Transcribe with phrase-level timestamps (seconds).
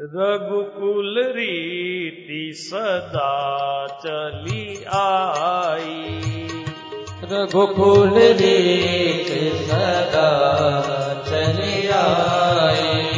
[0.00, 6.20] रघुकुल रीति सदा चली आई।
[7.24, 10.30] रघुकुल रीत सदा
[11.28, 13.08] चली आई।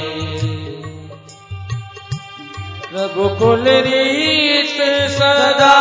[2.95, 5.74] रघुकुल रीत सदा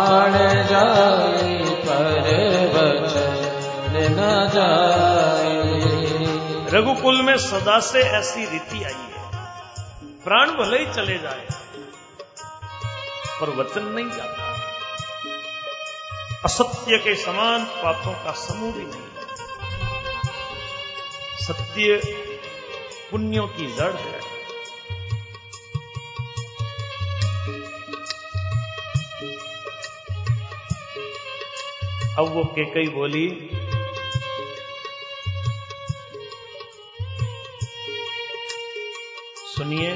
[0.07, 0.33] प्राण
[0.67, 2.27] जाए पर
[2.73, 5.55] वचन न जाए।
[6.73, 9.25] रघुकुल में सदा से ऐसी रीति आई है।
[10.23, 11.47] प्राण भले ही चले जाए,
[13.41, 14.45] पर वचन नहीं जाता।
[16.45, 19.11] असत्य के समान पापों का समूह भी नहीं
[21.39, 21.99] सत्य
[23.11, 24.26] पुण्यों की जड़ है।
[32.19, 33.27] अब वो केकई बोली,
[39.47, 39.91] सुनिए,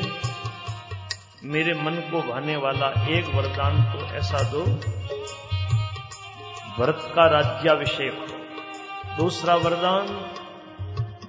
[1.44, 4.64] मेरे मन को भाने वाला एक वरदान तो ऐसा दो
[6.78, 10.08] भरत का राज्याभिषेक हो। दूसरा वरदान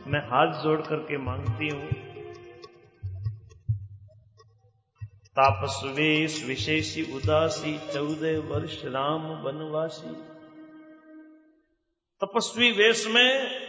[0.06, 1.88] मैं हाथ जोड़ करके मांगती हूँ।
[5.36, 10.31] तापस्वेश विशेषी उदासी, चौदह वर्ष राम वनवासी।
[12.24, 13.62] तपस्वी वेश में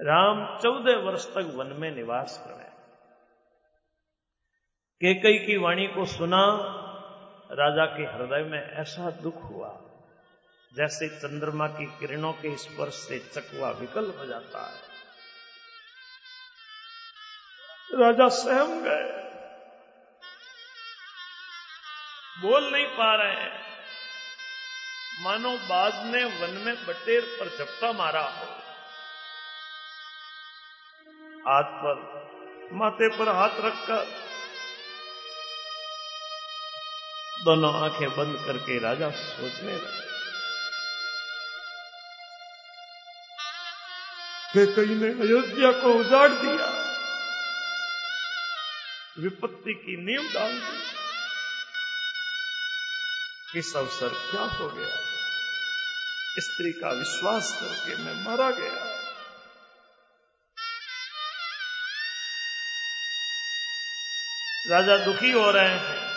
[0.00, 2.72] राम चौदह वर्ष तक वन में निवास करें
[5.04, 6.46] केकई की वाणी को सुना,
[7.52, 9.80] राजा के हृदय में ऐसा दुख हुआ,
[10.74, 14.80] जैसे चंद्रमा की किरणों के स्पर्श से चकवा विकल हो जाता है।
[17.94, 19.22] राजा सहम गए।
[22.42, 23.71] बोल नहीं पा रहे हैं।
[25.22, 28.46] मानो बाज ने वन में बटेर पर झपटा मारा हो।
[31.48, 31.94] हाथ पर,
[32.72, 34.22] माथे पर हाथ रखकर,
[37.44, 40.12] दोनों आँखें बंद करके राजा सोचने लगे।
[44.52, 46.66] कि कई ने अयोध्या को उजाड़ दिया।
[49.18, 50.92] विपत्ति की नींव डाल दी।
[53.58, 55.11] इस अवसर क्या हो गया?
[56.38, 59.02] स्त्री का विश्वास करके मैं मारा गया।
[64.70, 66.12] राजा दुखी हो रहे हैं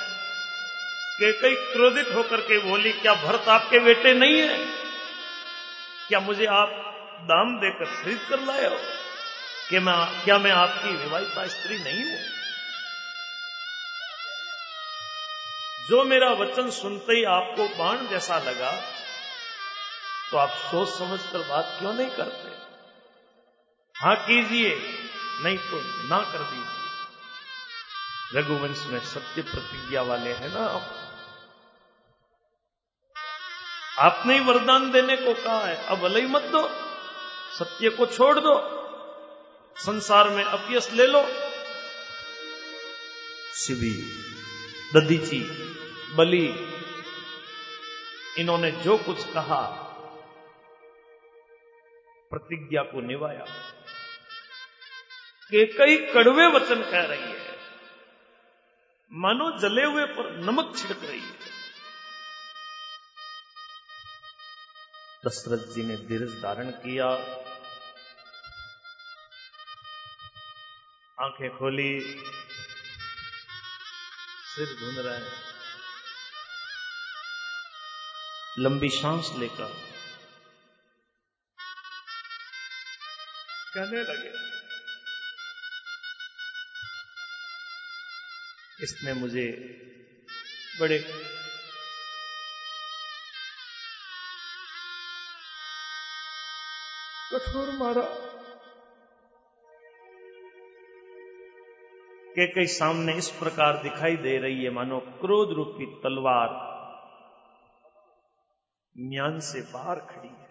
[1.20, 4.66] कि कई क्रोधित होकर के बोली, क्या भरत आपके बेटे नहीं है?
[6.08, 6.70] क्या मुझे आप
[7.22, 8.80] दाम देकर खरीद कर लाए हो?
[9.70, 12.20] कि मैं, क्या मैं आपकी विवाहिता स्त्री नहीं हूँ?
[15.90, 18.95] जो मेरा वचन सुनते ही आपको बाण जैसा लगा
[20.32, 22.52] तो आप सोच समझ कर बात क्यों नहीं करते?
[23.96, 24.76] हाँ कीजिए,
[25.44, 30.86] नहीं तो ना कर दीजिए। रघुवंश में सत्य प्रतिज्ञा वाले हैं ना आप?
[34.00, 36.68] आपने ही वरदान देने को कहा है, अब अलई मत दो,
[37.60, 38.56] सत्य को छोड़ दो,
[39.78, 41.22] संसार में अपयस ले लो।
[43.56, 43.94] शिवी
[44.96, 45.40] ददीची
[46.16, 46.46] बलि,
[48.38, 49.85] इन्होंने जो कुछ कहा
[52.30, 53.46] प्रतिज्ञा को निभाया।
[55.52, 57.58] के कई कड़वे वचन कह रही है।
[59.12, 61.56] मानो जले हुए पर नमक छिड़क रही है।
[65.26, 67.08] दशरथ जी ने धीरज धारण किया।
[71.26, 72.02] आँखें खोली।
[74.56, 75.46] सिर धुन रहे
[78.60, 79.95] लंबी सांस लेकर
[83.76, 84.30] कहने लगे।
[88.84, 89.48] इसने मुझे
[90.82, 91.00] बड़े
[97.32, 98.06] कठोर मारा।
[102.30, 106.50] के कई सामने इस प्रकार दिखाई दे रही है मानो क्रोध रूपी तलवार
[108.96, 110.45] म्यान से बाहर खड़ी है।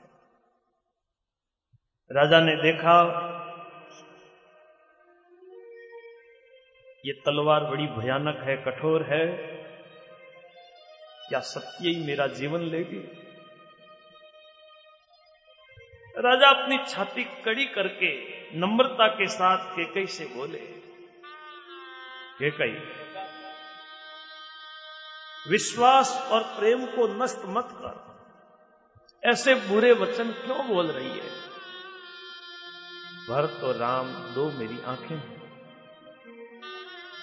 [2.10, 2.96] राजा ने देखा,
[7.04, 9.26] ये तलवार बड़ी भयानक है, कठोर है।
[11.28, 12.98] क्या सत्य ही मेरा जीवन लेगी
[16.16, 18.10] राजा अपनी छाती कड़ी करके,
[18.58, 20.58] नम्रता के साथ केकई से बोले,
[22.38, 22.76] केकई,
[25.48, 27.96] विश्वास और प्रेम को नष्ट मत कर।
[29.22, 31.43] ऐसे बुरे वचन क्यों बोल रही है?
[33.28, 35.42] भरत और राम दो मेरी आँखें हैं।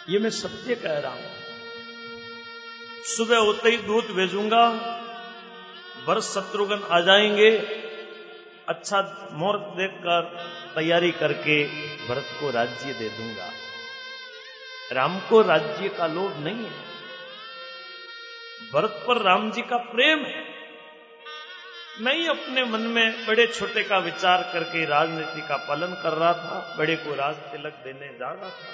[0.09, 1.31] ये मैं सत्य कह रहा हूँ।
[3.17, 4.67] सुबह होते ही दूध भेजूँगा
[6.07, 7.51] वर्ष शत्रुघ्न आ जाएँगे।
[8.69, 10.21] अच्छा मुहूर्त देखकर
[10.75, 11.67] तैयारी करके
[12.07, 13.51] भरत को राज्य दे दूँगा।
[14.91, 16.91] राम को राज्य का लोभ नहीं है।
[18.73, 20.50] भरत पर राम जी का प्रेम है।
[21.95, 26.33] मैं ही अपने मन में बड़े छोटे का विचार करके राजनीति का पालन कर रहा
[26.33, 28.71] था, बड़े को राज तिलक देने जा रहा था।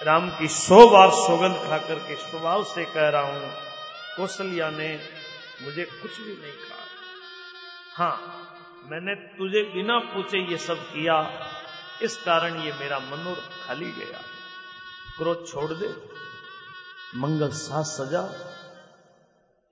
[0.00, 3.50] राम की सौ बार सौगंध खाकर के स्वभाव से कह रहा हूँ,
[4.16, 4.88] कौशल्या ने
[5.62, 6.84] मुझे कुछ भी नहीं कहा।
[7.96, 8.16] हाँ,
[8.84, 11.16] मैंने तुझे बिना पूछे ये सब किया,
[12.02, 14.20] इस कारण ये मेरा मनोरथ खाली गया।
[15.16, 15.88] क्रोध छोड़ दे
[17.18, 18.22] मंगल साथ सजा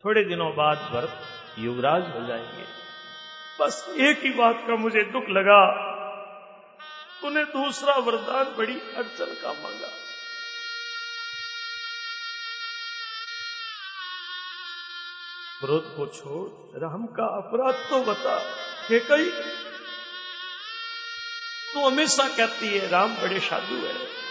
[0.05, 1.21] थोड़े दिनों बाद भरत
[1.59, 2.65] युवराज हो जाएँगे।
[3.61, 5.73] बस एक ही बात का मुझे दुख लगा।
[7.23, 9.89] तूने दूसरा वरदान बड़ी अड़चन का मांगा।
[15.61, 18.39] क्रोध को छोड़ राम का अपराध तो बता
[18.89, 19.31] के कई।
[21.75, 24.24] तू हमेशा कहती है, राम बड़े साधु है।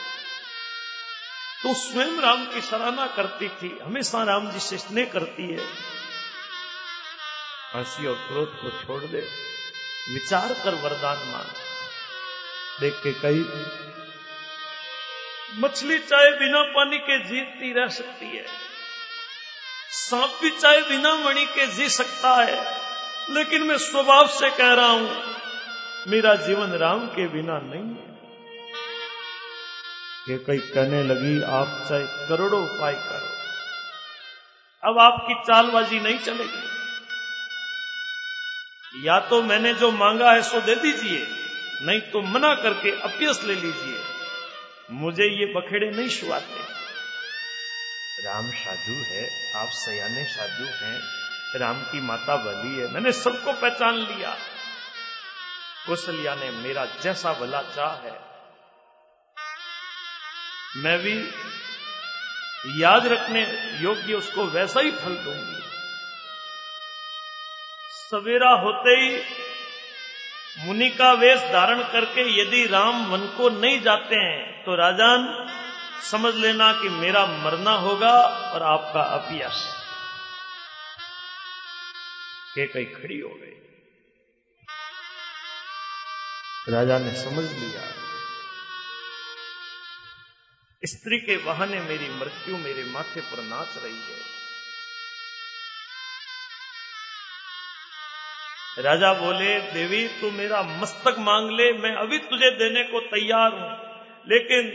[1.63, 5.65] तू स्वयं राम की सराहना करती थी, हमेशा राम जी से स्नेह करती है।
[7.75, 9.21] हँसी और क्रोध को छोड़ दे,
[10.09, 11.51] विचार कर वरदान मांग।
[12.81, 13.43] देख के कही
[15.59, 18.45] मछली चाहे बिना पानी के जीतती रह सकती है।
[19.93, 22.63] सांप भी चाहे बिना मणि के जी सकता है,
[23.29, 25.09] लेकिन मैं स्वभाव से कह रहा हूँ,
[26.07, 28.12] मेरा जीवन राम के बिना नहीं है।
[30.29, 33.33] ये कई कहने लगी, आप चाहे करोड़ों उपाय करो।
[34.89, 36.73] अब आपकी चालबाजी नहीं चलेगी।
[39.07, 41.27] या तो मैंने जो मांगा है सो दे दीजिए,
[41.81, 43.99] नहीं तो मना करके अभ्यस ले लीजिए।
[44.91, 46.59] मुझे ये बखेड़े नहीं शुआते।
[48.25, 51.01] राम साधु है, आप सयाने साधु हैं,
[51.55, 54.37] राम की माता बली है, मैंने सबको पहचान लिया।
[55.87, 58.32] कौशल्या ने मेरा जैसा भला चाह है।
[60.75, 61.13] मैं भी
[62.81, 63.41] याद रखने
[63.81, 65.61] योग्य उसको वैसा ही फल दूँगी।
[67.91, 69.21] सवेरा होते ही
[70.57, 75.27] मुनि का वेश धारण करके यदि राम वन को नहीं जाते हैं तो राजान,
[76.01, 78.13] समझ लेना कि मेरा मरना होगा
[78.53, 79.63] और आपका अपयश
[82.55, 83.55] के कई खड़ी हो गई।
[86.69, 88.02] राजा ने समझ लिया।
[90.85, 94.33] स्त्री के बहाने मेरी मृत्यु मेरे माथे पर नाच रही है।
[98.79, 103.93] राजा बोले, देवी, तू मेरा मस्तक मांग ले, मैं अभी तुझे देने को तैयार हूँ।
[104.27, 104.69] लेकिन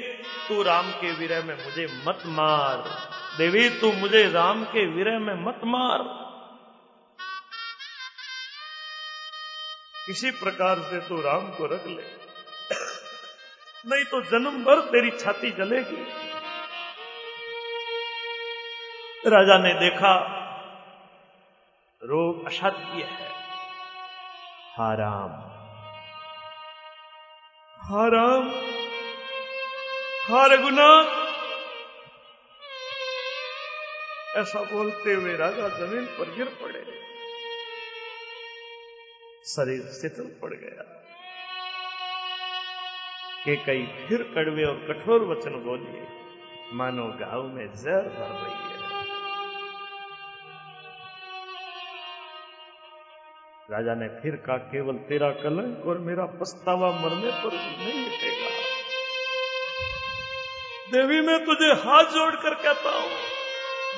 [0.49, 2.77] तू राम के विरह में मुझे मत मार।
[3.39, 6.29] देवी, तू मुझे राम के विरह में मत मार।
[10.07, 12.28] किसी प्रकार से तू राम को रख ले।
[13.85, 16.02] नहीं तो जन्म भर तेरी छाती जलेगी।
[19.26, 20.14] राजा ने देखा,
[22.02, 23.28] रोग असाध्य है।
[24.76, 25.30] हा राम
[27.80, 28.50] हा राम
[30.26, 31.16] हा रघुनाथ
[34.37, 36.82] ऐसा बोलते हुए राजा ज़मीन पर गिर पड़े।
[39.47, 40.85] शरीर शिथिल पड़ गया।
[43.49, 46.07] के कई फिर कड़वे और कठोर वचन बोलिए
[46.73, 48.76] मानो गाँव में जहर भर रही है।
[53.69, 58.50] राजा ने फिर कहा, केवल तेरा कलंक और मेरा पछतावा मरने पर नहीं मिटेगा।
[60.93, 63.11] देवी, मैं तुझे हाथ जोड़कर कहता हूँ,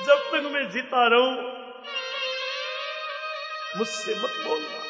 [0.07, 1.35] जब तक मैं जीता रहूँ,
[3.77, 4.81] मुझसे मत बोलना।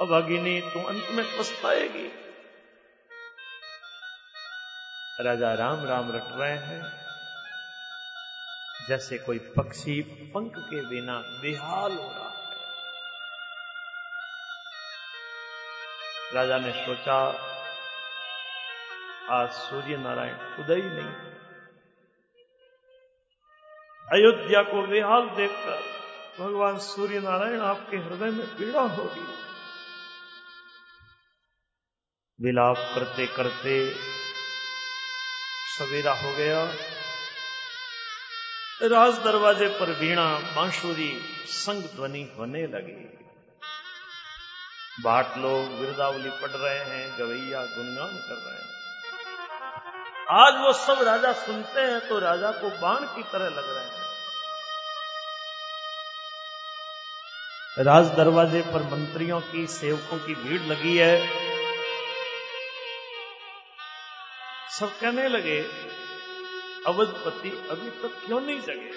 [0.00, 2.10] अभागिनी तू अंत में पछताएगी।
[5.22, 6.82] राजा राम राम रट रहे हैं।
[8.88, 10.00] जैसे कोई पक्षी
[10.34, 12.42] पंख के बिना बेहाल हो रहा है।
[16.34, 17.18] राजा ने सोचा,
[19.30, 21.12] आज सूर्य नारायण उदय ही नहीं
[24.08, 25.80] अयोध्या को बेहाल देखकर
[26.38, 29.26] भगवान सूर्य नारायण आपके हृदय में पीड़ा होगी
[32.38, 33.76] विलाप करते करते
[35.82, 36.58] सवेरा हो गया।
[38.82, 41.10] राज दरवाजे पर वीणा बांसुरी
[41.46, 43.00] संग ध्वनि होने लगी।
[45.02, 48.70] बाट लोग विरदावली पढ़ रहे हैं, गवैया गुणगान कर रहे हैं।
[50.38, 54.00] आज वो सब राजा सुनते हैं तो राजा को बाण की तरह लग रहे हैं।
[57.78, 61.51] राज दरवाजे पर मंत्रियों की, सेवकों की भीड़ लगी है।
[64.72, 65.60] सब कहने लगे,
[66.86, 68.90] अवधपति अभी तक क्यों नहीं जगे?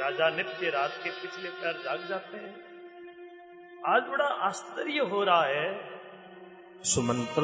[0.00, 2.54] राजा नित्य रात के पिछले पैर जाग जाते हैं।
[3.86, 5.90] आज बड़ा आश्चर्य हो रहा है।
[6.84, 7.42] सुमंत्र,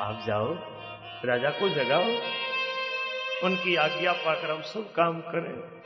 [0.00, 0.54] आप जाओ,
[1.24, 2.04] राजा को जगाओ।
[3.46, 5.82] उनकी आज्ञा पाकर हम सब काम करें।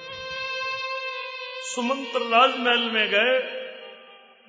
[1.62, 3.38] सुमंत्र राजमहल में गए।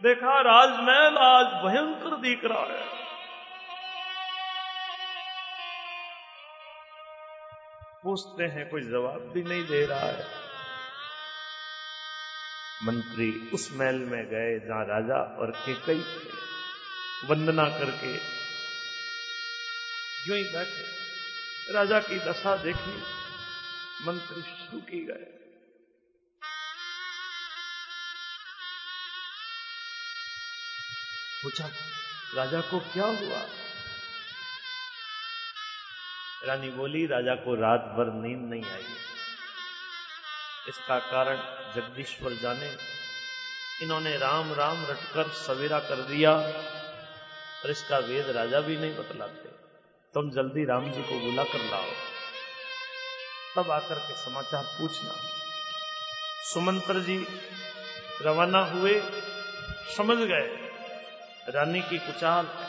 [0.04, 2.99] देखा राजमहल आज भयंकर दिख रहा है।
[8.10, 10.28] पूछते हैं, कोई जवाब भी नहीं दे रहा है।
[12.84, 16.38] मंत्री उस महल में गए जहाँ राजा और केकई थे
[17.28, 18.14] वंदना करके
[20.26, 22.96] जो ही बैठे। राजा की दशा देखी,
[24.06, 25.28] मंत्री सूखी गए।
[31.44, 31.70] पूछा,
[32.36, 33.42] राजा को क्या हुआ?
[36.46, 38.86] रानी बोली, राजा को रात भर नींद नहीं आई।
[40.70, 41.38] इसका कारण
[41.76, 42.78] जगदीश्वर जाने।
[43.82, 46.32] इन्होंने राम राम रटकर सवेरा कर दिया
[47.64, 49.50] और इसका वेद राजा भी नहीं बतलाते।
[50.14, 51.86] तुम जल्दी राम जी को बुला कर लाओ।
[53.56, 55.14] तब आकर के समाचार पूछना।
[56.54, 57.28] सुमंत्र जी
[58.22, 59.04] रवाना हुए,
[59.98, 60.70] समझ गए।
[61.50, 62.69] रानी की कुचाल है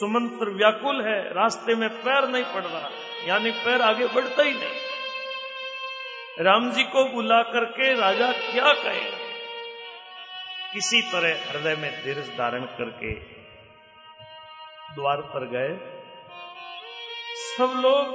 [0.00, 2.90] सुमंत्र व्याकुल है, रास्ते में पैर नहीं पड़ रहा,
[3.26, 9.10] यानी पैर आगे बढ़ता ही नहीं। राम जी को बुला करके राजा क्या कहे?
[10.72, 13.12] किसी तरह हृदय में धीरज धारण करके
[14.94, 15.74] द्वार पर गए।
[17.48, 18.14] सब लोग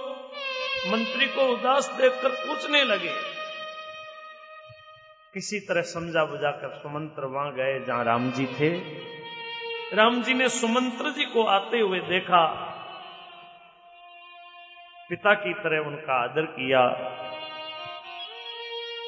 [0.92, 3.14] मंत्री को उदास देखकर पूछने लगे।
[5.34, 8.70] किसी तरह समझा बुझाकर सुमंत्र वहाँ गए जहाँ राम जी थे।
[9.94, 12.46] राम जी ने सुमंत्र जी को आते हुए देखा।
[15.10, 16.82] पिता की तरह उनका आदर किया।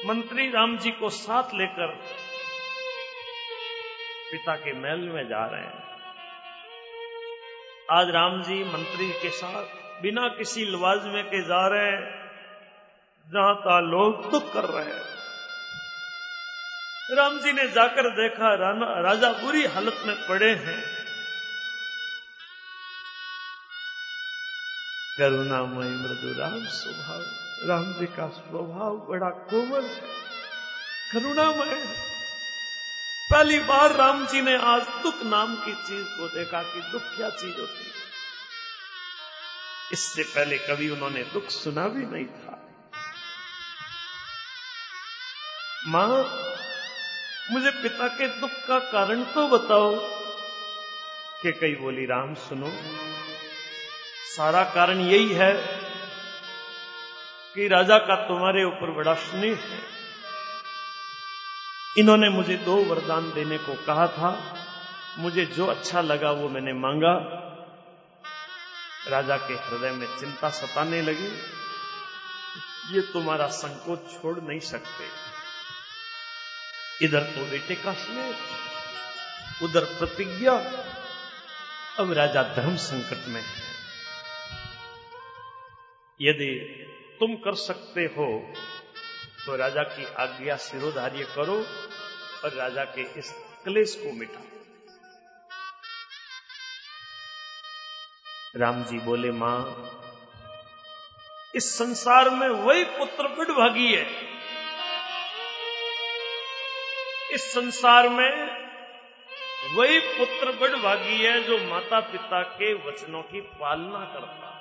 [0.06, 1.86] मंत्री राम जी को साथ लेकर
[4.32, 5.82] पिता के महल में जा रहे हैं।
[7.90, 9.64] आज राम जी मंत्री के साथ
[10.02, 12.30] बिना किसी लवाजमे के जा रहे हैं,
[13.32, 15.15] जहाँ का लोग दुख कर रहे हैं।
[17.10, 18.48] राम जी ने जाकर देखा
[19.02, 20.78] राजा बुरी हालत में पड़े हैं।
[25.18, 27.20] करुणामय मृदु राम स्वभाव,
[27.68, 30.02] राम जी का स्वभाव बड़ा कोमल है।
[31.12, 31.74] करुणामय
[33.30, 37.30] पहली बार राम जी ने आज दुख नाम की चीज़ को देखा कि दुख क्या
[37.30, 37.94] चीज़ होती है।
[39.92, 42.52] इससे पहले कभी उन्होंने दुख सुना भी नहीं था।
[45.86, 46.55] माँ
[47.50, 49.94] मुझे पिता के दुख का कारण तो बताओ
[51.42, 52.70] कि कई बोली राम सुनो।
[54.36, 55.52] सारा कारण यही है
[57.54, 59.80] कि राजा का तुम्हारे ऊपर बड़ा स्नेह है।
[61.98, 64.56] इन्होंने मुझे दो वरदान देने को कहा था।
[65.18, 67.14] मुझे जो अच्छा लगा वो मैंने मांगा।
[69.08, 71.28] राजा के हृदय में चिंता सताने लगी।
[72.96, 75.25] ये तुम्हारा संकोच छोड़ नहीं सकते।
[77.02, 78.36] इधर तो बेटे का स्नेह,
[79.62, 80.52] उधर प्रतिज्ञा।
[81.98, 83.64] अब राजा धर्म संकट में है।
[86.20, 86.50] यदि
[87.20, 88.26] तुम कर सकते हो
[89.46, 91.56] तो राजा की आज्ञा सिरोधार्य करो
[92.44, 93.32] और राजा के इस
[93.64, 94.42] क्लेश को मिटा।
[98.56, 99.58] राम जी बोले, माँ,
[101.54, 104.35] इस संसार में वही पुत्र भागी है।
[107.36, 108.30] इस संसार में
[109.76, 114.52] वही पुत्र बड़ भागी है जो माता पिता के वचनों की पालना करता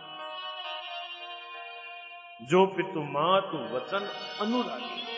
[2.42, 4.10] जो पितु मातु वचन
[4.42, 5.16] अनुरागी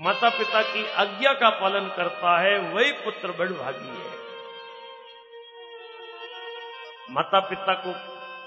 [0.00, 4.16] माता पिता की आज्ञा का पालन करता है, वही पुत्र भागी है।
[7.10, 7.94] माता पिता को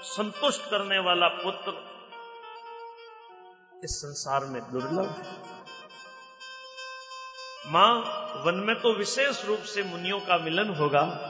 [0.02, 1.72] संतुष्ट करने वाला पुत्र
[3.84, 5.61] इस संसार में दुर्लभ है।
[7.66, 7.98] माँ,
[8.46, 11.28] वन में तो विशेष रूप से मुनियों का मिलन होगा।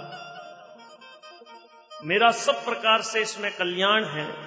[2.05, 4.47] मेरा सब प्रकार से इसमें कल्याण है।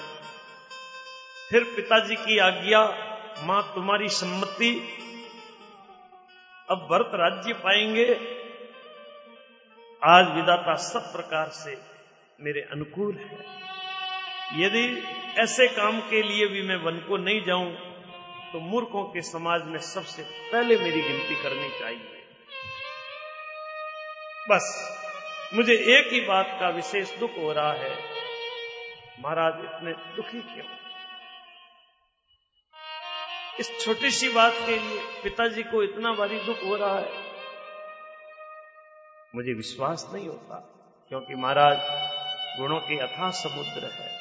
[1.49, 2.81] फिर पिताजी की आज्ञा,
[3.39, 4.97] माँ, तुम्हारी सम्मति।
[6.69, 8.13] अब भरत राज्य पाएँगे।
[10.03, 11.81] आज विदाता सब प्रकार से
[12.41, 13.45] मेरे अनुकूल है।
[14.61, 15.03] यदि
[15.37, 17.94] ऐसे काम के लिए भी मैं वन को नहीं जाऊँ
[18.55, 22.24] तो मूर्खों के समाज में सबसे पहले मेरी गिनती करनी चाहिए।
[24.50, 24.95] बस,
[25.53, 27.97] मुझे एक ही बात का विशेष दुख हो रहा है।
[29.19, 30.65] महाराज, इतने दुखी क्यों?
[33.59, 37.12] इस छोटी सी बात के लिए पिताजी को इतना भारी दुख हो रहा है।
[39.35, 40.55] मुझे विश्वास नहीं होता,
[41.09, 41.77] क्योंकि महाराज,
[42.59, 44.19] गुणों के अथा समुद्र है।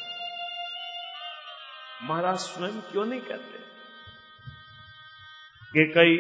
[2.02, 3.73] महाराज, स्वयं क्यों नहीं कहते?
[5.74, 6.16] कि कई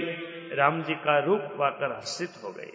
[0.56, 2.72] राम जी का रूप पाकर हर्षित हो गए।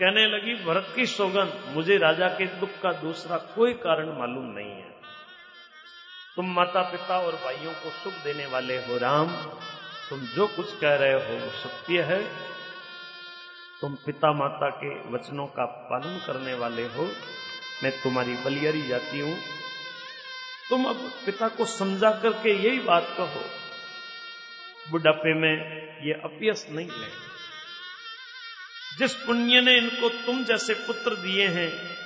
[0.00, 4.70] कहने लगी, भरत की सौगंध, मुझे राजा के दुख का दूसरा कोई कारण मालूम नहीं
[4.70, 4.94] है।
[6.36, 9.28] तुम माता पिता और भाइयों को सुख देने वाले हो राम।
[10.10, 12.22] तुम जो कुछ कह रहे हो वो सत्य है।
[13.80, 17.12] तुम पिता माता के वचनों का पालन करने वाले हो।
[17.82, 19.38] मैं तुम्हारी बलियरी जाती हूँ।
[20.70, 23.63] तुम अब पिता को समझा करके यही बात कहो।
[24.90, 25.56] बुढ़ापे में
[26.06, 27.34] ये अपयस नहीं ले
[28.98, 31.98] जिस पुण्य ने इनको तुम जैसे पुत्र दिए हैं,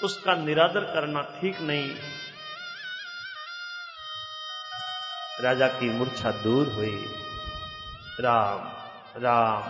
[0.00, 1.96] उसका निरादर करना ठीक नहीं।
[5.40, 7.06] राजा की मूर्छा दूर हुई।
[8.20, 8.80] राम
[9.22, 9.62] राम,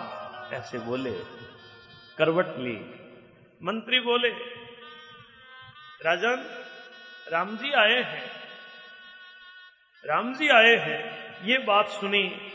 [0.54, 1.12] ऐसे बोले।
[2.18, 2.94] करवट ली।
[3.62, 4.28] मंत्री बोले,
[6.02, 6.64] राजन,
[7.32, 8.30] राम जी आए हैं।
[10.06, 12.49] राम जी आए हैं। ये बात सुनी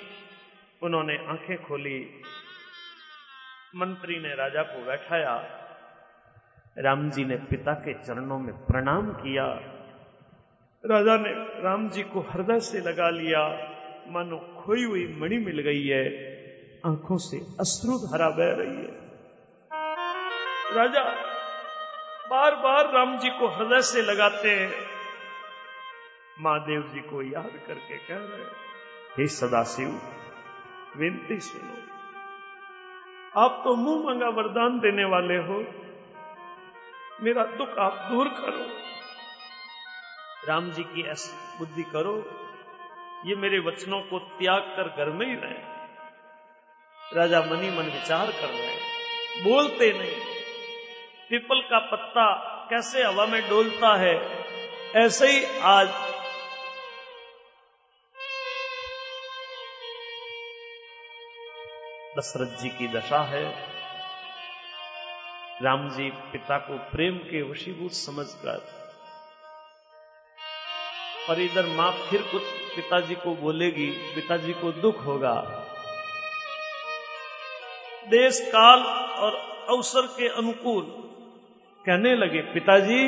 [0.83, 2.23] उन्होंने आँखें खोली।
[3.75, 5.35] मंत्री ने राजा को बैठाया।
[6.77, 9.45] राम जी ने पिता के चरणों में प्रणाम किया।
[10.83, 13.43] राजा ने राम जी को हृदय से लगा लिया।
[14.07, 16.05] मानो खोई हुई मणि मिल गई है।
[16.85, 19.05] आँखों से अश्रु धारा बह रही है।
[20.75, 21.03] राजा
[22.29, 24.73] बार बार राम जी को हृदय से लगाते हैं।
[26.39, 28.51] महादेव जी को याद करके कह रहे हैं,
[29.17, 29.89] हे सदाशिव
[30.97, 31.77] विनती सुनो।
[33.41, 35.57] आप तो मुँह मंगा वरदान देने वाले हो।
[37.21, 38.65] मेरा दुख आप दूर करो।
[40.47, 42.15] राम जी की ऐसी बुद्धि करो,
[43.25, 45.75] ये मेरे वचनों को त्याग कर घर में ही रहे।
[47.15, 48.75] राजा मनी मन विचार कर रहे
[49.43, 50.19] बोलते नहीं।
[51.29, 52.25] पीपल का पत्ता
[52.69, 54.15] कैसे हवा में डोलता है,
[54.95, 55.89] ऐसे ही आज
[62.15, 63.43] दशरथ जी की दशा है।
[65.61, 68.61] राम जी पिता को प्रेम के वशीभूत समझकर,
[71.29, 72.41] और इधर माँ फिर कुछ
[72.75, 75.35] पिताजी को बोलेगी, पिताजी को दुख होगा।
[78.07, 78.83] देश काल
[79.19, 79.35] और
[79.69, 80.83] अवसर के अनुकूल
[81.85, 83.01] कहने लगे, पिताजी,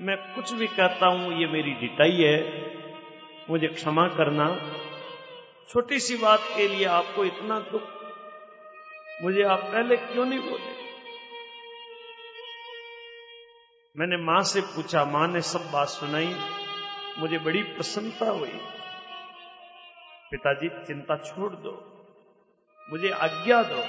[0.00, 2.38] मैं कुछ भी कहता हूँ, ये मेरी डिटाई है।
[3.50, 4.46] मुझे क्षमा करना।
[5.68, 7.82] छोटी सी बात के लिए आपको इतना दुख,
[9.22, 10.72] मुझे आप पहले क्यों नहीं बोले?
[13.96, 16.36] मैंने माँ से पूछा, माँ ने सब बात सुनाई,
[17.18, 18.60] मुझे बड़ी प्रसन्नता हुई।
[20.30, 21.72] पिताजी, चिंता छोड़ दो,
[22.90, 23.82] मुझे आज्ञा दो।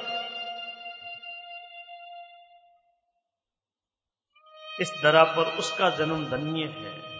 [4.81, 7.13] इस दरा पर उसका जन्म धन्य है।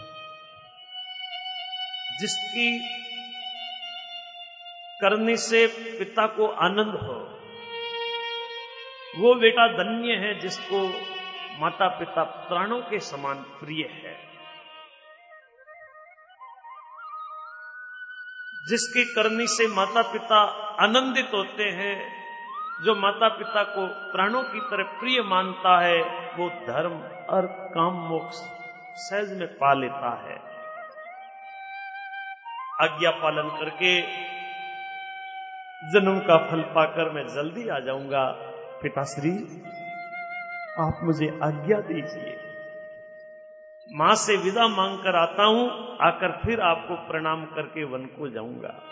[2.20, 2.66] जिसकी
[5.00, 5.66] करने से
[5.98, 7.30] पिता को आनंद हो।
[9.22, 10.88] वो बेटा धन्य है जिसको
[11.60, 14.34] माता पिता प्राणों के समान प्रिय है।
[18.68, 20.36] जिसकी करनी से माता पिता
[20.84, 22.24] आनंदित होते हैं,
[22.84, 26.02] जो माता पिता को प्राणों की तरह प्रिय मानता है,
[26.36, 28.36] वो धर्म और काम मोक्ष
[28.96, 30.54] सहज में पा लेता है।
[32.80, 34.24] आज्ञा पालन करके
[35.84, 38.24] जन्म का फल पाकर मैं जल्दी आ जाऊँगा।
[38.82, 39.32] पिताश्री,
[40.78, 42.36] आप मुझे आज्ञा दीजिए।
[43.92, 48.82] माँ से विदा मांग कर आता हूँ, आकर फिर आपको प्रणाम करके वन को जाऊँगा।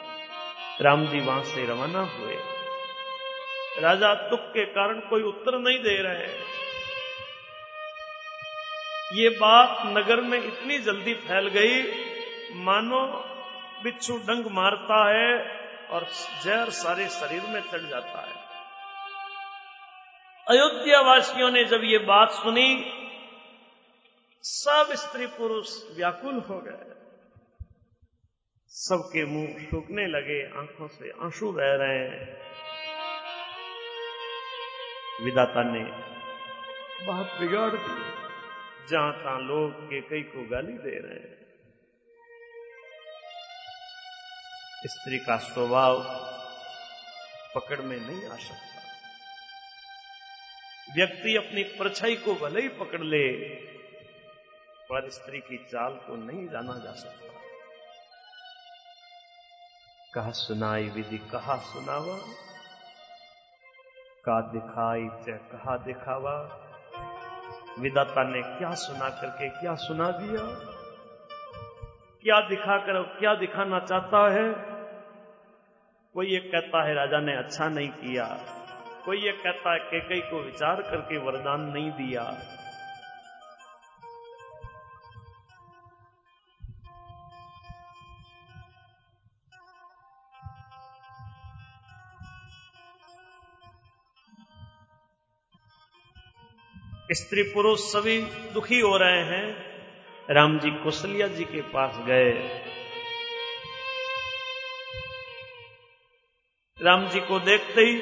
[0.81, 2.37] राम जी वहाँ से रवाना हुए।
[3.81, 6.63] राजा दुख के कारण कोई उत्तर नहीं दे रहे।
[9.23, 11.83] ये बात नगर में इतनी जल्दी फैल गई।
[12.55, 13.07] मानो
[13.85, 15.62] बिच्छू डंग मारता है
[15.93, 16.07] और
[16.45, 18.43] जहर सारे शरीर में चढ़ जाता है।
[20.49, 22.93] अयोध्या वासियों ने जब ये बात सुनी,
[24.45, 26.93] सब स्त्री पुरुष व्याकुल हो गए।
[28.69, 32.43] सबके मुँह सूखने लगे, आँखों से आँसू बह रहे हैं।
[35.25, 35.85] विदाता ने
[37.07, 38.03] बात बिगाड़ दी,
[38.89, 41.42] जहाँ तहां लोग के कई को गाली दे रहे हैं।
[44.87, 46.03] स्त्री का स्वभाव
[47.55, 48.83] पकड़ में नहीं आ सकता।
[50.95, 53.33] व्यक्ति अपनी परछाई को भले ही पकड़ ले,
[54.91, 57.33] पर स्त्री की चाल को नहीं जाना जा सकता।
[60.15, 62.19] कहा सुनाई विधि, कहा सुनावा।
[64.29, 66.59] का दिखाई च कहा दिखावा।
[67.79, 70.73] विदाता ने क्या सुना करके क्या सुना दिया?
[72.23, 74.72] क्या दिखाकर अब क्या दिखाना चाहता है?
[76.15, 78.25] कोई ये कहता है, राजा ने अच्छा नहीं किया।
[79.05, 82.25] कोई ये कहता है कि कई को विचार करके वरदान नहीं दिया।
[97.13, 98.23] स्त्री पुरुष सभी
[98.53, 99.57] दुखी हो रहे हैं।
[100.31, 102.33] राम जी कुशलिया जी के पास गए।
[106.83, 108.01] राम जी को देखते ही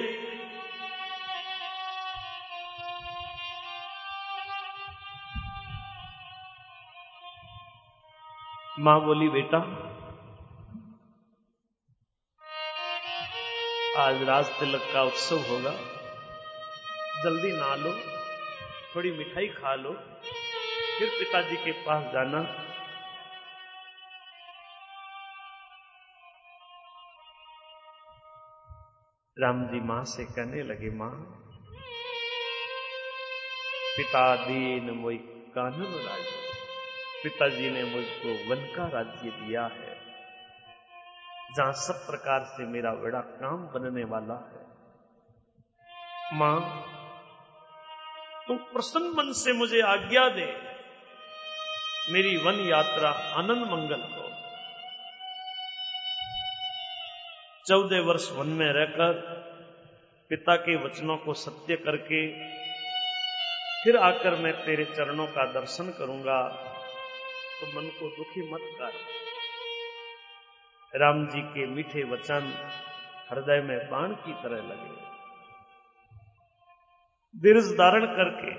[8.79, 9.59] माँ बोली, बेटा,
[13.97, 15.73] आज राज तिलक का उत्सव होगा।
[17.25, 17.93] जल्दी नहा लो,
[18.95, 19.93] थोड़ी मिठाई खा लो,
[20.99, 22.40] फिर पिताजी के पास जाना।
[29.38, 31.11] राम जी माँ से कहने लगे, माँ,
[33.97, 35.16] पिता दीन मोई
[35.55, 36.40] कानून राज्य
[37.23, 39.95] पिताजी ने मुझको वन का राज्य दिया है।
[41.57, 44.66] जहाँ सब प्रकार से मेरा बड़ा काम बनने वाला है।
[46.38, 46.61] माँ,
[48.49, 50.47] तुम प्रसन्न मन से मुझे आज्ञा दे।
[52.12, 54.10] मेरी वन यात्रा आनंद मंगल
[57.70, 59.18] चौदह वर्ष वन में रहकर
[60.30, 62.20] पिता के वचनों को सत्य करके
[63.85, 66.38] फिर आकर मैं तेरे चरणों का दर्शन करूँगा
[67.61, 68.92] तो मन को दुखी मत कर।
[70.94, 72.52] राम जी के मीठे वचन
[73.30, 74.92] हृदय में बाण की तरह लगे।
[77.35, 78.52] धीरज धारण करके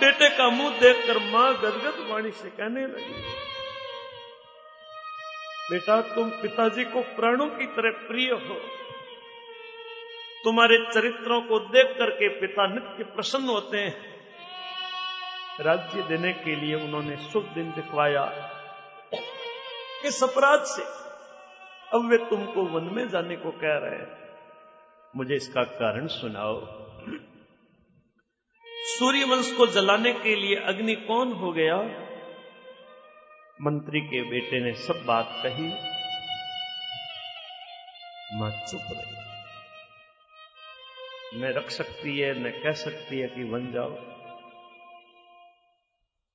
[0.00, 3.45] बेटे का मुँह देखकर माँ गदगद वाणी से कहने लगी
[5.70, 8.60] बेटा, तुम पिताजी को प्राणों की तरह प्रिय हो।
[10.44, 14.16] तुम्हारे चरित्रों को देख करके पिता नित्य प्रसन्न होते हैं।
[15.60, 18.50] राज्य देने के लिए उन्होंने शुभ दिन दिखवाया।
[20.04, 20.82] इस अपराध से
[21.96, 24.38] अब वे तुमको वन में जाने को कह रहे हैं।
[25.16, 26.66] मुझे इसका कारण सुनाओ।
[28.76, 32.05] सूर्यवंश को जलाने के लिए अग्नि कौन हो गया?
[33.60, 35.68] मंत्री के बेटे ने सब बात कही।
[38.38, 39.16] माँ चुप रही।
[41.40, 43.90] न रख सकती है न कह सकती है कि वन जाओ।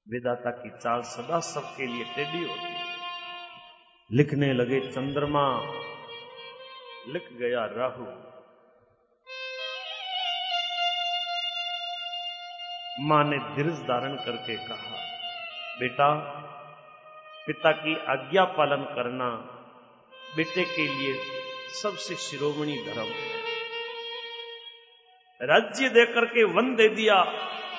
[0.08, 2.86] विदाता की चाल सदा सबके लिए टेढ़ी होती है।
[4.12, 5.46] लिखने लगे चंद्रमा,
[7.08, 8.06] लिख गया राहु।
[13.00, 14.96] माँ ने धीरज धारण करके कहा,
[15.80, 16.38] बेटा
[17.48, 19.30] पिता की आज्ञा पालन करना
[20.38, 21.16] बेटे के लिए
[21.82, 23.42] सबसे शिरोमणि धर्म। है
[25.42, 27.24] राज्य देकर के वन दे दिया,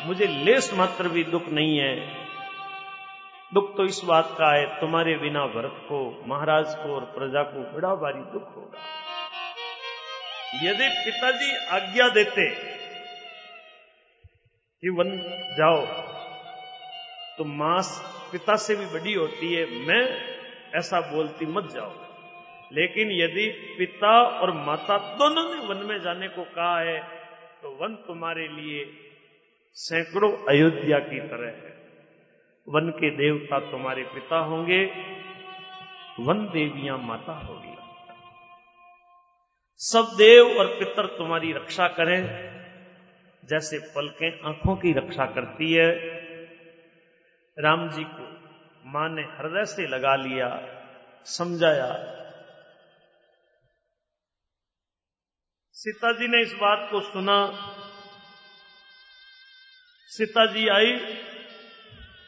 [0.07, 2.23] मुझे लेस मात्र भी दुख नहीं है।
[3.55, 7.73] दुख तो इस बात का है, तुम्हारे बिना भरत को, महाराज को और प्रजा को
[7.73, 8.79] बड़ा भारी दुख होगा।
[10.63, 12.51] यदि पिताजी आज्ञा देते
[14.83, 15.19] कि वन
[15.59, 16.12] जाओ
[17.39, 17.81] तो माँ
[18.33, 20.05] पिता से भी बड़ी होती है, मैं
[20.75, 21.93] ऐसा बोलती मत जाओ।
[22.73, 26.99] लेकिन यदि पिता और माता दोनों ने वन में जाने को कहा है
[27.63, 28.85] तो वन तुम्हारे लिए
[29.77, 31.75] सैकड़ों अयोध्या की तरह है।
[32.69, 34.85] वन के देवता तुम्हारे पिता होंगे,
[36.21, 37.77] वन देवियाँ माता होगी।
[39.81, 42.21] सब देव और पितर तुम्हारी रक्षा करें,
[43.43, 45.91] जैसे पलकें आँखों की रक्षा करती है
[47.59, 48.43] राम जी को
[48.85, 50.49] माँ ने हृदय से लगा लिया,
[51.25, 52.19] समझाया।
[55.73, 57.69] सीता जी ने इस बात को सुना।
[60.07, 60.97] सीता जी आई,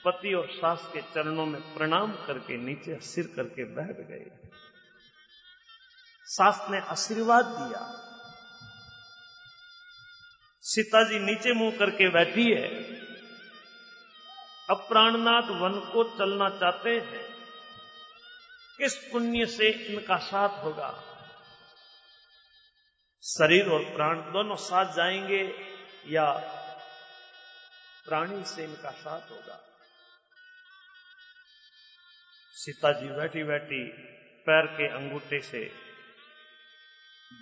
[0.05, 4.49] पति और सास के चरणों में प्रणाम करके नीचे सिर करके बैठ गए।
[6.25, 8.01] सास ने आशीर्वाद दिया।
[10.63, 13.05] सीता जी नीचे मुँह करके बैठी है।
[14.71, 17.35] अब प्राणनाथ वन को चलना चाहते हैं।
[18.79, 21.11] किस पुण्य से इनका साथ होगा?
[23.23, 25.55] शरीर और प्राण दोनों साथ जाएँगे
[26.07, 26.33] या
[28.05, 29.61] प्राणी से इनका साथ होगा?
[32.53, 33.89] सीता जी बैठी बैठी
[34.47, 35.65] पैर के अंगूठे से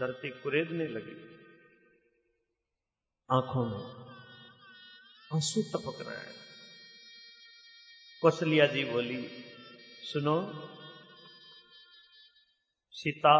[0.00, 1.32] धरती कुरेदने लगी।
[3.32, 4.06] आँखों में
[5.34, 6.51] आँसू टपक रहे हैं।
[8.22, 9.28] कौशलिया जी बोली,
[10.12, 10.52] सुनो,
[12.92, 13.34] सीता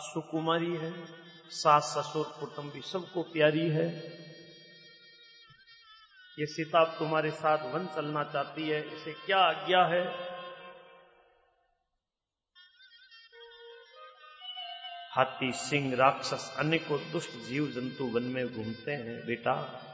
[0.00, 1.06] सुकुमारी है,
[1.50, 4.18] सास, ससुर, कुटुंबी सबको प्यारी है।
[6.38, 10.28] ये सीता तुम्हारे साथ वन चलना चाहती है, इसे क्या आज्ञा है?
[15.14, 19.84] हाथी, सिंह, राक्षस अनेकों दुष्ट जीव जंतु वन में घूमते हैं, बेटा।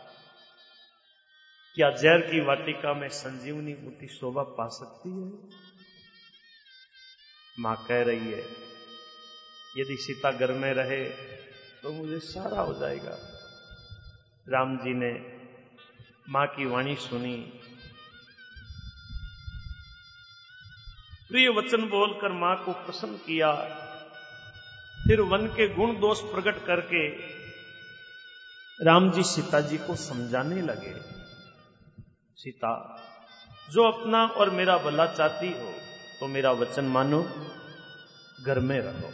[1.77, 5.29] क्या जहर की वाटिका में संजीवनी बूटी शोभा पा सकती है?
[7.57, 8.43] माँ कह रही है,
[9.77, 11.05] यदि सीता घर में रहे
[11.83, 13.17] तो मुझे सारा हो जाएगा।
[14.47, 15.11] राम जी ने
[16.29, 17.37] माँ की वाणी सुनी।
[21.31, 23.53] प्रिय वचन बोलकर माँ को प्रसन्न किया।
[24.99, 27.03] फिर वन के गुण दोष प्रकट करके
[28.81, 30.95] राम जी सीता जी को समझाने लगे।
[32.45, 32.73] सीता,
[33.71, 35.71] जो अपना और मेरा भला चाहती हो
[36.21, 37.23] तो मेरा वचन मानो,
[38.47, 39.09] घर में रहो।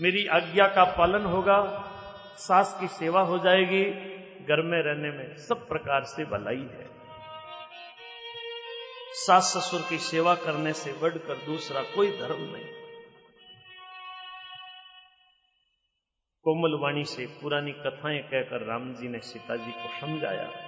[0.00, 1.58] मेरी आज्ञा का पालन होगा,
[2.38, 3.84] सास की सेवा हो जाएगी,
[4.44, 6.86] घर में रहने में सब प्रकार से भलाई है।
[9.14, 12.64] सास ससुर की सेवा करने से बढ़कर दूसरा कोई धर्म नहीं।
[16.44, 20.67] कोमल वाणी से पुरानी कथाएँ कहकर राम जी ने सीता जी को समझाया।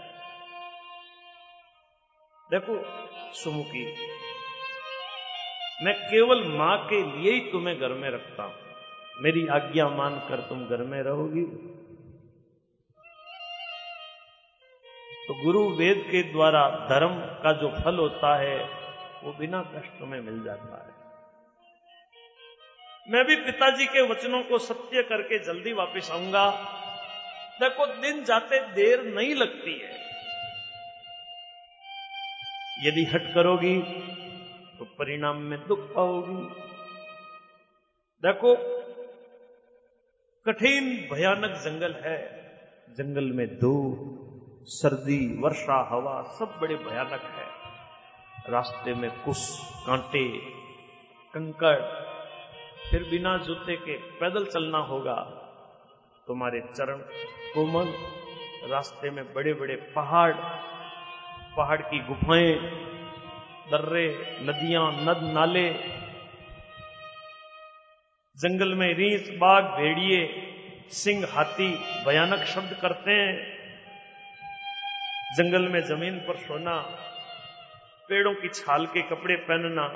[2.51, 2.85] देखो
[3.35, 3.85] सुमुखी
[5.85, 8.55] मैं केवल माँ के लिए ही तुम्हें घर में रखता हूँ।
[9.21, 11.45] मेरी आज्ञा मानकर तुम घर में रहोगी।
[15.29, 18.69] तो गुरु वेद के द्वारा धर्म का जो फल होता है,
[19.25, 21.01] वो बिना कष्ट में मिल जाता है।
[23.13, 26.51] मैं भी पिताजी के वचनों को सत्य करके जल्दी वापस आऊँगा।
[27.61, 30.10] देखो, दिन जाते देर नहीं लगती है।
[32.83, 33.83] यदि हट करोगी
[34.79, 36.47] तो परिणाम में दुख पाओगी।
[38.23, 38.55] देखो,
[40.47, 42.40] कठिन, भयानक जंगल है।
[42.90, 44.16] जंगल में धूप,
[44.64, 47.47] सर्दी, वर्षा, हवा सब बड़े भयानक है।
[48.53, 50.29] रास्ते में कुश, कांटे,
[51.35, 52.11] कंकड़,
[52.90, 55.14] फिर बिना जूते के पैदल चलना होगा।
[56.27, 56.99] तुम्हारे चरण
[57.55, 57.88] कोमल,
[58.71, 60.35] रास्ते में बड़े बड़े पहाड़
[61.57, 62.55] पहाड़ की गुफाएँ,
[63.71, 64.07] दर्रे,
[64.43, 65.69] नदियाँ, नद नाले,
[68.37, 70.21] जंगल में रीस, बाघ, भेड़िए,
[70.91, 71.69] सिंह, हाथी
[72.07, 73.35] भयानक शब्द करते हैं।
[75.37, 76.77] जंगल में ज़मीन पर सोना,
[78.09, 79.87] पेड़ों की छाल के कपड़े पहनना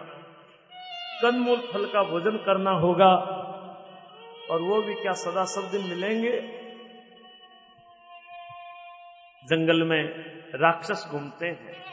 [1.23, 3.13] कंदमूल फल का भोजन करना होगा,
[4.51, 6.64] और वो भी क्या सदा सब दिन मिलेंगे?
[9.45, 10.05] जंगल में
[10.55, 11.85] राक्षस घूमते हैं।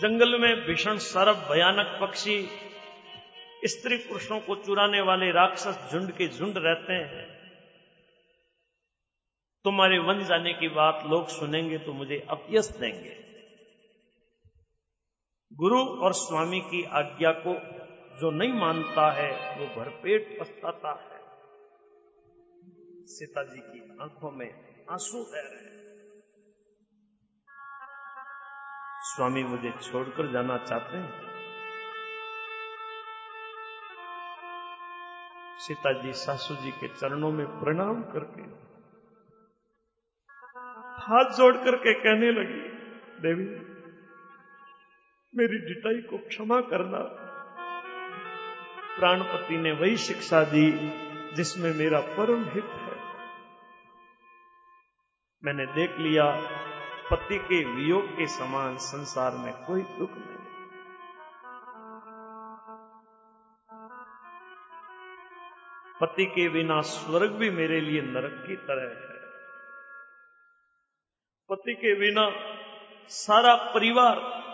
[0.00, 2.48] जंगल में भीषण सरब भयानक पक्षी,
[3.64, 7.34] स्त्री पुरुषों को चुराने वाले राक्षस झुंड के झुंड रहते हैं।
[9.64, 13.24] तुम्हारे वन जाने की बात लोग सुनेंगे तो मुझे अपयस देंगे।
[15.52, 17.54] गुरु और स्वामी की आज्ञा को
[18.20, 21.14] जो नहीं मानता है, वो भरपेट पछताता है।
[23.06, 26.22] सीता जी की आँखों में आँसू बह रहे हैं।
[29.02, 31.22] स्वामी मुझे छोड़कर जाना चाहते हैं।
[35.58, 38.42] सीता जी सासू जी के चरणों में प्रणाम करके,
[41.04, 42.62] हाथ जोड़ करके कहने लगी,
[43.22, 43.46] देवी,
[45.34, 46.98] मेरी डिटाई को क्षमा करना।
[48.98, 50.70] प्राणपति ने वही शिक्षा दी
[51.34, 52.83] जिसमें मेरा परम हित है।
[55.44, 56.24] मैंने देख लिया,
[57.10, 60.44] पति के वियोग के समान संसार में कोई दुख नहीं।
[66.00, 69.14] पति के बिना स्वर्ग भी मेरे लिए नरक की तरह है।
[71.50, 72.30] पति के बिना
[73.08, 74.44] सारा परिवार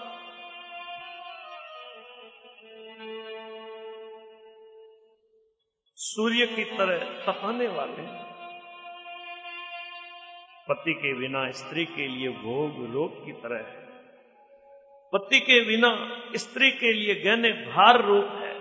[5.95, 8.30] सूर्य की तरह तहाने वाले हैं।
[10.71, 13.87] पति के बिना, स्त्री के लिए भोग रोग की तरह है।
[15.13, 18.61] पति के बिना, स्त्री के लिए गहने भार रूप है।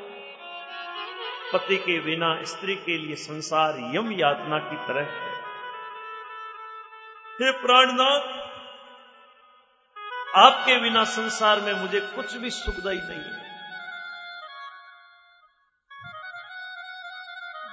[1.53, 5.29] पति के बिना, स्त्री के लिए संसार यम यातना की तरह है।
[7.33, 8.39] हे प्राणनाथ,
[10.35, 13.49] आपके बिना संसार में मुझे कुछ भी सुखदाई नहीं है।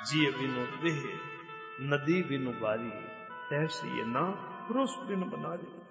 [0.04, 1.20] जिय बिनु देह,
[1.80, 3.16] नदी बिनु बारी।
[3.52, 4.22] ये ना
[4.68, 5.86] पुरुष बिन बना रही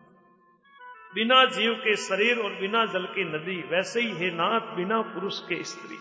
[1.16, 5.40] बिना जीव के शरीर और बिना जल के नदी, वैसे ही है नाथ बिना पुरुष
[5.40, 5.96] के स्त्री।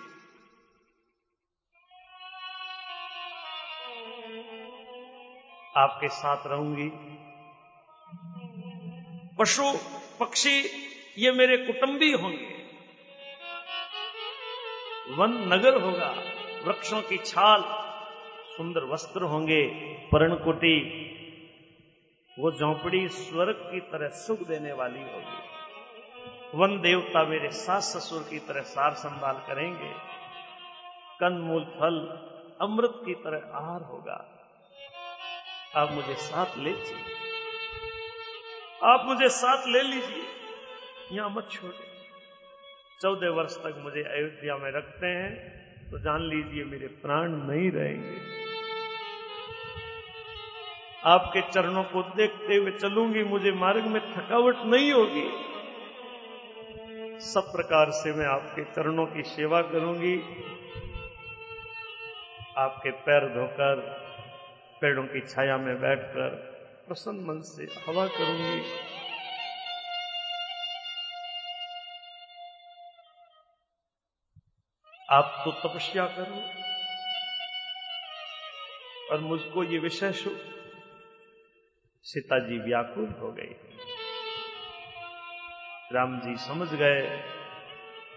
[5.77, 6.90] आपके साथ रहूँगी।
[9.38, 9.62] पशु,
[10.21, 10.62] पक्षी,
[11.19, 12.64] ये मेरे कुटुंबी होंगे।
[15.14, 16.14] वन नगर होगा,
[16.64, 17.64] वृक्षों की छाल,
[18.57, 19.67] सुंदर वस्त्र होंगे,
[20.12, 21.14] पर्णकुटी
[22.38, 28.38] वो झोंपड़ी स्वर्ग की तरह सुख देने वाली होगी। वन देवता मेरे सास ससुर की
[28.38, 29.92] तरह सार संभाल करेंगे।
[31.20, 31.99] कंद मूल फल
[32.61, 34.18] अमृत की तरह आहार होगा।
[35.77, 37.14] आप मुझे साथ ले चलिए।
[38.83, 40.25] आप मुझे साथ ले लीजिए।
[41.12, 41.92] यहाँ मत छोड़े
[43.01, 48.43] चौदह वर्ष तक मुझे अयोध्या में रखते हैं तो जान लीजिए मेरे प्राण नहीं रहेंगे।
[51.05, 55.25] आपके चरणों को देखते हुए चलूँगी, मुझे मार्ग में थकावट नहीं होगी।
[57.23, 60.14] सब प्रकार से मैं आपके चरणों की सेवा करूँगी।
[62.59, 63.81] आपके पैर धोकर,
[64.81, 66.29] पेड़ों की छाया में बैठकर
[66.88, 68.62] प्रसन्न मन से हवा करूँगी।
[75.09, 76.40] आप तो तपस्या करो,
[79.11, 80.12] और मुझको ये विषय
[82.07, 83.55] सीता जी व्याकुल हो गई
[85.93, 87.01] राम जी समझ गए,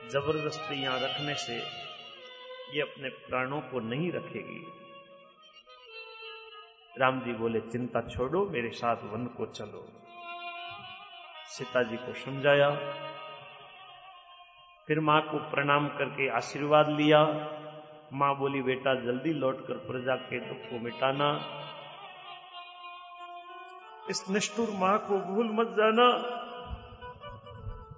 [0.09, 1.55] ज़बरदस्ती यहाँ रखने से
[2.73, 4.59] ये अपने प्राणों को नहीं रखेगी।
[6.99, 9.85] राम जी बोले, चिंता छोड़ो, मेरे साथ वन को चलो।
[11.47, 12.69] सीता जी को समझाया,
[14.87, 17.23] फिर माँ को प्रणाम करके आशीर्वाद लिया।
[18.13, 21.31] माँ बोली, बेटा, जल्दी लौटकर प्रजा के दुख को मिटाना
[24.09, 26.37] इस निष्ठुर माँ को भूल मत जाना।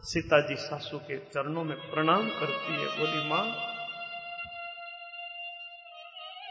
[0.02, 3.46] सीता जी सासू के चरणों में प्रणाम करती है, बोली, माँ,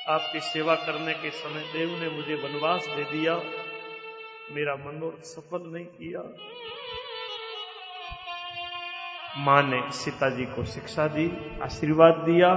[0.09, 3.35] आपकी सेवा करने के समय देव ने मुझे वनवास दे दिया।
[4.51, 6.21] मेरा मनोरथ सफल नहीं किया।
[9.37, 12.55] माँ ने सीता जी को शिक्षा दी, आशीर्वाद दिया।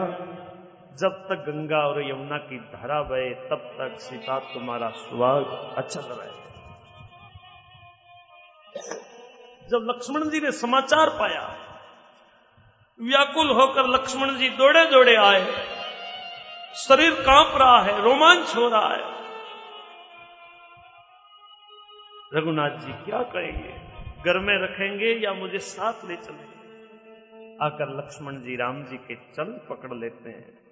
[0.98, 6.51] जब तक गंगा और यमुना की धारा बहे, तब तक सीता तुम्हारा सुहाग अचल रहे
[9.72, 11.58] जब लक्ष्मण जी ने समाचार पाया,
[13.02, 15.46] व्याकुल होकर लक्ष्मण जी दौड़े दौड़े आए।
[16.76, 19.22] शरीर काँप रहा है, रोमांच हो रहा है।
[22.34, 23.82] रघुनाथ जी, क्या कहेंगे?
[24.26, 26.62] घर में रखेंगे या मुझे साथ ले चलेंगे?
[27.66, 30.71] आकर लक्ष्मण जी, राम जी के चल पकड़ लेते हैं।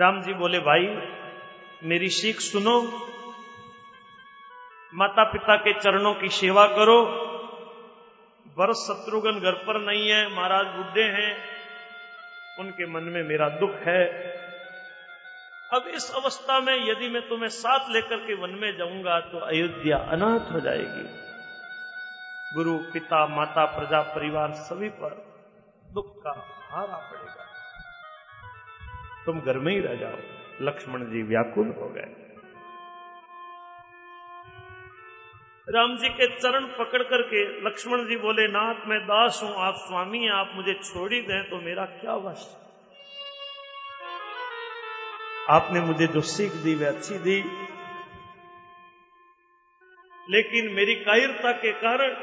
[0.00, 0.86] राम जी बोले, भाई,
[1.82, 2.82] मेरी सीख सुनो।
[4.94, 7.02] माता पिता के चरणों की सेवा करो।
[8.58, 11.44] वर्ष शत्रुघ्न घर पर नहीं है, महाराज बुढ़े हैं।
[12.60, 14.06] उनके मन में मेरा दुख है।
[15.72, 19.98] अब इस अवस्था में यदि मैं तुम्हें साथ लेकर के वन में जाऊँगा तो अयोध्या
[19.98, 21.04] अनाथ हो जाएगी।
[22.54, 25.42] गुरु, पिता, माता, प्रजा, परिवार सभी पर
[25.92, 26.30] दुख का
[26.70, 27.51] हारा पड़ेगा।
[29.26, 30.16] तुम घर में ही रह जाओ।
[30.60, 32.10] लक्ष्मण जी व्याकुल हो गए।
[35.68, 40.18] राम जी के चरण पकड़ करके लक्ष्मण जी बोले नाथ मैं दास हूँ आप स्वामी
[40.18, 42.46] हैं आप मुझे छोड़ ही दें तो मेरा क्या वश?
[45.50, 47.38] आपने मुझे जो सीख दी वह अच्छी दी।
[50.28, 52.16] लेकिन मेरी कायरता के कारण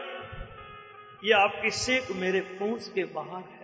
[1.24, 3.59] यह आपकी सीख मेरे पहुँच के बाहर है।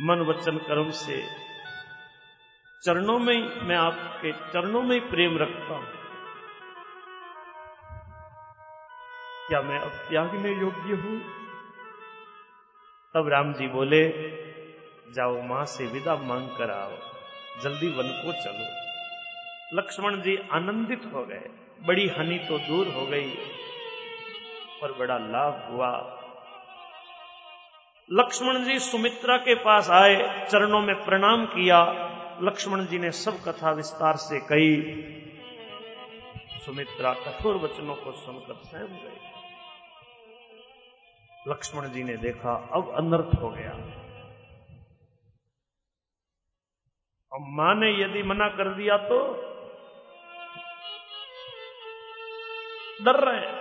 [0.00, 1.26] मन वचन कर्म से।
[2.84, 5.86] चरणों में ही मैं आपके, चरणों में ही प्रेम रखता हूँ।
[9.48, 11.20] क्या मैं अब त्यागने योग्य हूँ?
[13.14, 14.08] तब राम जी बोले,
[15.12, 16.92] जाओ माँ से विदा मांग कर आओ।
[17.62, 18.90] जल्दी वन को चलो।
[19.78, 21.50] लक्ष्मण जी आनंदित हो गए।
[21.82, 23.34] बड़ी हानि तो दूर हो गई
[24.82, 26.16] और बड़ा लाभ हुआ।
[28.12, 31.84] लक्ष्मण जी सुमित्रा के पास आए, चरणों में प्रणाम किया।
[32.42, 34.82] लक्ष्मण जी ने सब कथा विस्तार से कही।
[36.64, 39.30] सुमित्रा कठोर वचनों को सुनकर सहम गई।
[41.48, 43.70] लक्ष्मण जी ने देखा, अब अनर्थ हो गया।
[47.32, 49.34] अब माँ ने यदि मना कर दिया तो?
[53.04, 53.59] डर रहे हैं।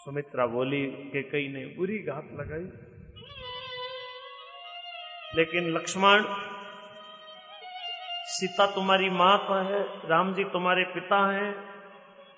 [0.00, 2.64] सुमित्रा बोली कि कई ने बुरी घात लगाई।
[5.34, 6.24] लेकिन लक्ष्मण,
[8.26, 11.50] सीता तुम्हारी माँ तो है राम जी तुम्हारे पिता हैं।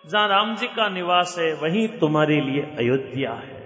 [0.05, 3.61] जहाँ राम जी का निवास है, वहीं तुम्हारे लिए अयोध्या है।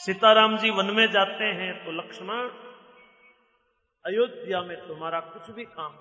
[0.00, 2.48] सीताराम जी वन में जाते हैं तो लक्ष्मण,
[4.04, 5.92] अयोध्या में तुम्हारा कुछ भी काम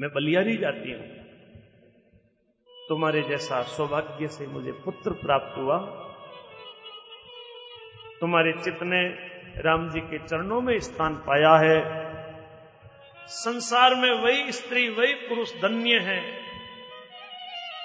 [0.00, 1.02] मैं बलियारी जाती हूँ।
[2.88, 5.78] तुम्हारे जैसा सौभाग्य से मुझे पुत्र प्राप्त हुआ।
[8.20, 9.08] तुम्हारे चित्त ने
[9.62, 11.80] राम जी के चरणों में स्थान पाया है।
[13.26, 16.32] संसार में वही स्त्री, वही पुरुष धन्य है,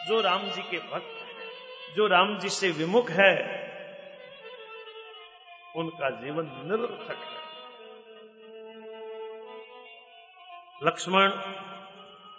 [0.08, 1.16] जो राम जी के भक्त
[1.96, 3.36] जो राम जी से विमुख है।
[5.76, 7.46] उनका जीवन निरर्थक है।
[10.84, 11.32] लक्ष्मण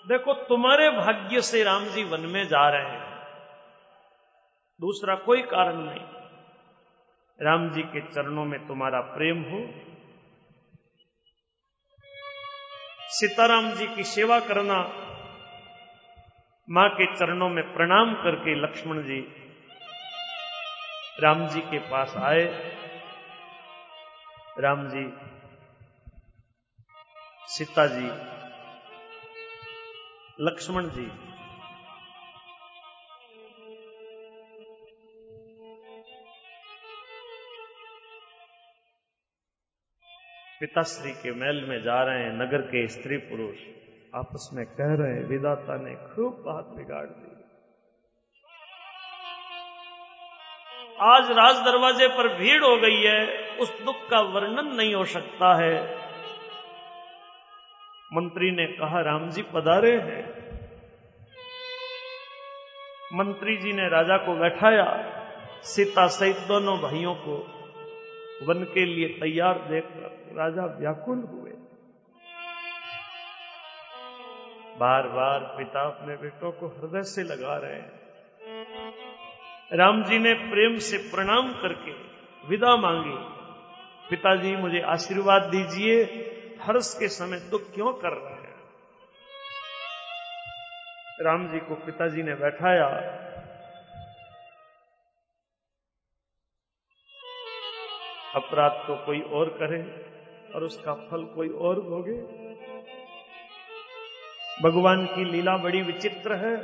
[0.07, 3.17] देखो, तुम्हारे भाग्य से राम जी वन में जा रहे हैं।
[4.81, 6.01] दूसरा कोई कारण नहीं।
[7.43, 9.59] राम जी के चरणों में तुम्हारा प्रेम हो।
[13.09, 14.79] सीताराम जी की सेवा करना,
[16.71, 19.21] माँ के चरणों में प्रणाम करके लक्ष्मण जी
[21.21, 22.45] राम जी के पास आए।
[24.59, 25.05] राम जी
[27.47, 28.36] सीता जी
[30.41, 31.05] लक्ष्मण जी।
[40.61, 43.57] पिताश्री के महल में जा रहे हैं नगर के स्त्री पुरुष।
[44.15, 47.33] आपस में कह रहे हैं विदाता ने खूब बात बिगाड़ दी।
[51.01, 55.55] आज राज दरवाजे पर भीड़ हो गई है, उस दुख का वर्णन नहीं हो सकता
[55.65, 56.06] है।
[58.13, 60.25] मंत्री ने कहा राम जी पधारे हैं।
[63.13, 64.85] मंत्री जी ने राजा को बैठाया,
[65.63, 67.37] सीता सहित दोनों भाइयों को
[68.47, 71.51] वन के लिए तैयार देखकर राजा व्याकुल हुए।
[74.79, 78.07] बार बार पिता अपने बेटों को हृदय से लगा रहे हैं।
[79.73, 81.91] राम जी ने प्रेम से प्रणाम करके
[82.49, 83.17] विदा मांगी।
[84.11, 86.33] पिताजी मुझे आशीर्वाद दीजिए
[86.67, 88.57] हर्ष के समय दुख क्यों कर रहे हैं?
[91.21, 92.87] राम जी को पिताजी ने बैठाया।
[98.35, 99.83] अपराध तो कोई और करे
[100.55, 102.47] और उसका फल कोई और भोगे।
[104.63, 106.57] भगवान की लीला बड़ी विचित्र है।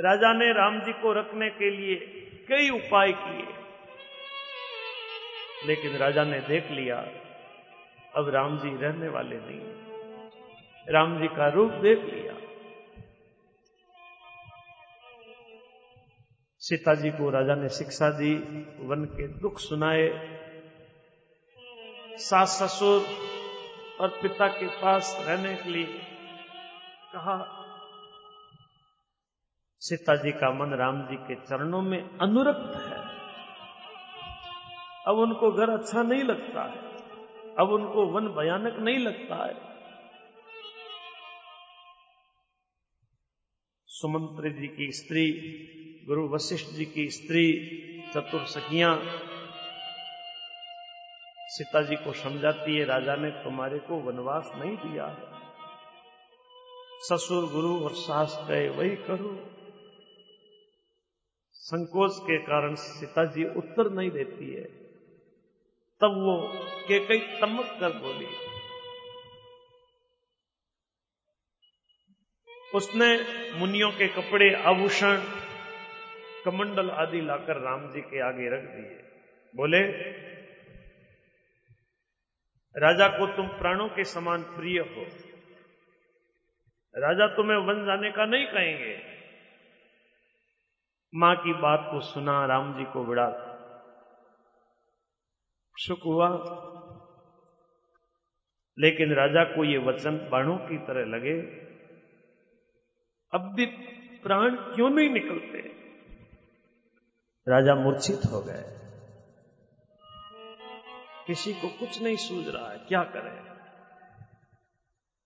[0.00, 1.96] राजा ने राम जी को रखने के लिए
[2.48, 3.63] कई उपाय किए।
[5.66, 6.96] लेकिन राजा ने देख लिया,
[8.16, 9.60] अब राम जी रहने वाले नहीं।
[10.88, 12.34] राम जी का रूप देख लिया।
[16.62, 18.34] सीता जी को राजा ने शिक्षा दी,
[18.80, 20.08] वन के दुख सुनाए।
[22.18, 23.02] सास ससुर
[24.00, 26.00] और पिता के पास रहने के लिए
[27.12, 27.60] कहा
[29.82, 33.03] सीता जी का मन राम जी के चरणों में अनुरक्त है।
[35.06, 36.78] अब उनको घर अच्छा नहीं लगता है।
[37.58, 39.74] अब उनको वन भयानक नहीं लगता है।
[43.86, 45.32] सुमंत्र जी की स्त्री,
[46.06, 47.52] गुरु वशिष्ठ जी की स्त्री,
[48.14, 49.20] चतुर सखियाँ
[51.46, 55.18] सीता जी को समझाती है, राजा ने तुम्हारे को वनवास नहीं दिया।
[57.00, 59.50] ससुर, गुरु और सास कहे वही करो।
[61.52, 64.83] संकोच के कारण सीता जी उत्तर नहीं देती है।
[66.04, 66.52] तब वो
[66.88, 68.26] के कई तमक कर बोली
[72.74, 73.08] उसने
[73.58, 75.16] मुनियों के कपड़े, आभूषण,
[76.44, 79.02] कमंडल आदि लाकर राम जी के आगे रख दिए।
[79.56, 79.80] बोले,
[82.76, 85.06] राजा को तुम प्राणों के समान प्रिय हो।
[86.96, 89.02] राजा तुम्हें वन जाने का नहीं कहेंगे।
[91.14, 93.53] माँ की बात को सुना, राम जी को बड़ा
[95.76, 96.28] सुख हुआ।
[98.78, 101.40] लेकिन राजा को ये वचन बाणों की तरह लगे,
[103.34, 103.66] अब भी
[104.22, 105.58] प्राण क्यों नहीं निकलते?
[107.48, 108.80] राजा मूर्छित हो गए।
[111.26, 113.54] किसी को कुछ नहीं सूझ रहा है, क्या करें?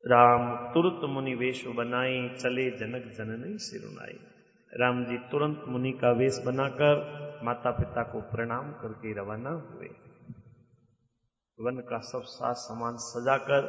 [0.07, 4.35] राम तुरंत मुनि वेश बनाई, चले जनक जननी सिरुनाई
[4.75, 6.95] राम जी तुरंत मुनि का वेश बनाकर
[7.45, 10.08] माता पिता को प्रणाम करके रवाना हुए।
[11.59, 13.65] वन का सब साथ सामान सजाकर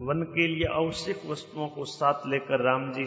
[0.00, 3.06] वन के लिए आवश्यक वस्तुओं को साथ लेकर राम जी